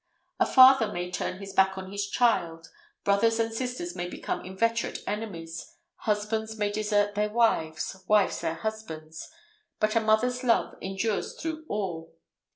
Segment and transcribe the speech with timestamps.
[0.39, 2.69] A father may turn his back on his child,
[3.03, 9.29] brothers and sisters may become inveterate enemies, husbands may desert their wives, wives their husbands;
[9.79, 12.15] but a mother's love endures through all.